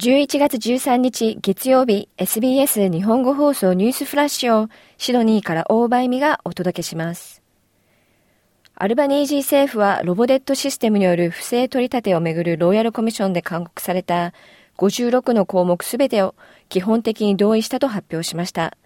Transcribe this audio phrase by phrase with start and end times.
[0.00, 7.42] 11月13日月曜日 SBS 日本語放送ニュースフラッシュをシドニーから大場意味がお届けします。
[8.74, 14.32] アルバニージー政府はロボデットシステムによる不正取り立てをめぐるロイヤルコミッションで勧告された
[14.78, 16.34] 56の項目すべてを
[16.70, 18.78] 基本的に同意したと発表しました。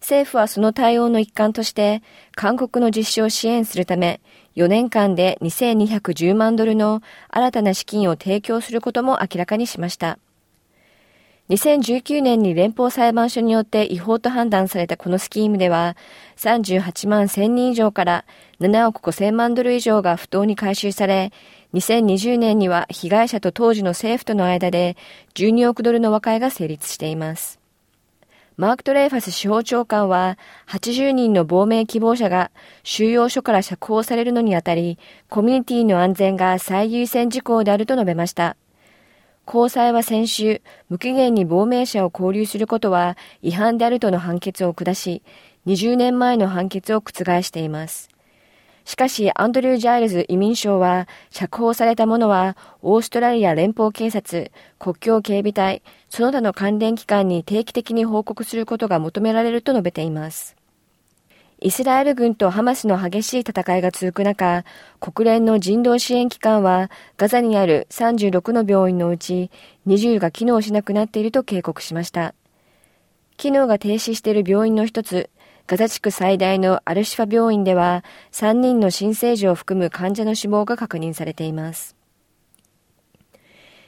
[0.00, 2.04] 政府はその対応の一環として
[2.36, 4.20] 韓国の実施を支援するため
[4.54, 10.20] 4年間で2210万ドルの新たな資金を提供することも明らかにしました。
[11.48, 15.96] 2019年に連邦裁判所によって違法と判断されたこのスキームでは、
[16.36, 18.24] 38万1000人以上から
[18.58, 21.32] 7億5000万ドル以上が不当に回収され、
[21.74, 24.96] 2020年には被害者と当時の政府との間で
[25.34, 27.60] 12億ドルの和解が成立しています。
[28.56, 32.50] マーク・トレイファス司法長官は、80人の亡命希望者が
[32.82, 38.56] 収容所から釈放されるのにあたり、コミュニティの安全が最優先事項であると述べました。
[39.46, 45.22] 高裁は先週、無期限に亡命者を交流することは違反であるとの判決を下し、
[45.66, 48.08] 20年前の判決を覆しています。
[48.84, 55.80] しかし、アンドリュー・ジャイルズ移民省は、釈放された者は、オーストラリア連邦警察、国境警備隊、
[56.10, 60.56] その他の関連機関に定期的に報告することが求められると述べています。
[61.66, 64.62] イスラエル軍とハマスの激しい戦いが続く中、
[65.00, 69.50] 国連の人道支援機関はガザにある36の病院のうち
[69.88, 72.36] 20が機能しなくなっていると警告しました。
[73.36, 75.28] 機能が停止している病院の一つ、
[75.66, 81.96] ガザ地区最大のアルシファ病院では3人の新生児を含む患者の死亡が確認されています。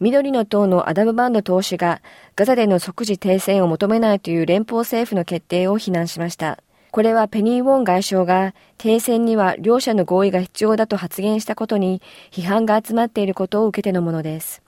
[0.00, 2.02] 緑の党のアダムバンド党首が
[2.34, 6.58] ガザでの即時停戦を求めないという連邦政府の決定を非難しました。
[6.90, 12.02] これはペニー・ウォン外相が停戦には両者の合意が必要だと発言したことに
[12.32, 14.62] 批判が集まっていることを受けてのものです。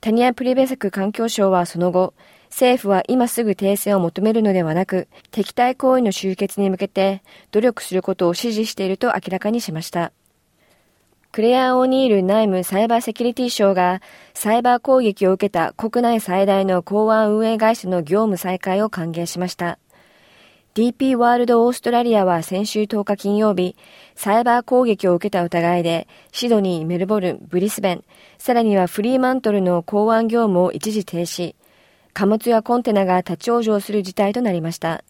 [0.00, 2.12] タニア・プリベセク環境省はその後、
[2.50, 7.22] 政府は今すぐ停戦を求めるのではなく、敵対行為の終結に向けて
[7.52, 10.12] 努力することを指示していると明らかにしました。
[11.30, 14.02] クレア・オニール内務サイバーセキュリティ省が
[14.34, 19.78] サイバー攻撃を受けた国内最大の港湾運営会社の業務再開を歓迎しました。
[20.74, 23.76] DP ワールドオーストラリアは先週10日金曜日、
[24.14, 28.04] サイバー攻撃を受けた疑いで、シドニー、メルボルン、ブリスベン、
[28.38, 31.54] さらにはフリーマントルの港湾業務を一時停止、
[32.14, 35.04] 貨物やコンテナが立ち往生する事態となりました。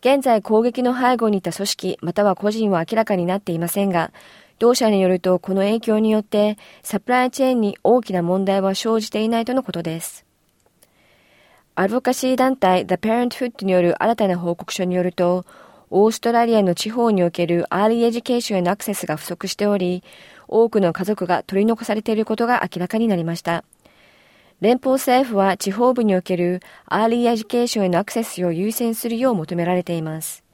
[0.00, 4.10] 現在攻撃の背後にいた組織または個人は明らかになっていませんが、
[4.58, 10.26] 同社によるとこの影響によってサプライチェーンに大きな問題は生じていないとのことです。
[11.74, 15.46] アドボカシー団体 The Parenthood による新たな報告書によると、
[15.88, 20.02] オーストラリアの地方における early education へのアクセスが不足しており、
[20.48, 23.64] 多くの家族が取り残されていることが明らかになりました。
[24.60, 30.44] 連邦政府は地方部における early education へのアクセスを優先するよう求められています。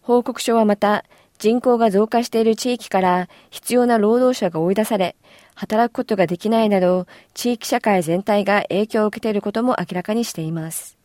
[0.00, 1.04] 報告書はまた、
[1.42, 5.16] 人口が増加している地域から必要な労働者が追い出され、
[5.56, 10.96] 働くことができないなど、地域社会全体が影響を受けていることも明らかにしています。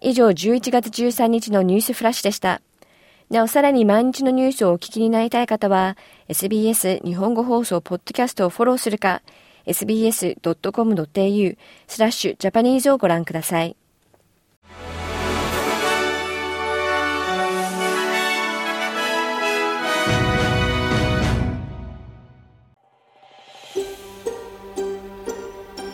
[0.00, 2.62] 以上、11月13日のニュースフラッシュでした。
[3.28, 5.98] なお、さらに毎日のニュースをお聞きになりたい方は、
[6.28, 9.20] SBS 日本語放送ポッドキャストをフォローするか、
[9.66, 11.58] sbs.com.au
[11.88, 13.76] スラッシュジャパニーズをご覧ください。